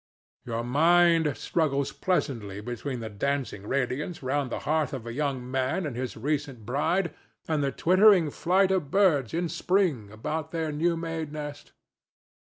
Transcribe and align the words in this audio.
Your 0.45 0.63
mind 0.63 1.31
struggles 1.37 1.91
pleasantly 1.91 2.59
between 2.59 3.01
the 3.01 3.07
dancing 3.09 3.67
radiance 3.67 4.23
round 4.23 4.49
the 4.51 4.61
hearth 4.65 4.93
of 4.93 5.05
a 5.05 5.13
young 5.13 5.51
man 5.51 5.85
and 5.85 5.95
his 5.95 6.17
recent 6.17 6.65
bride 6.65 7.13
and 7.47 7.63
the 7.63 7.71
twittering 7.71 8.31
flight 8.31 8.71
of 8.71 8.89
birds 8.89 9.31
in 9.31 9.47
spring 9.47 10.09
about 10.11 10.49
their 10.49 10.71
new 10.71 10.97
made 10.97 11.31
nest. 11.31 11.73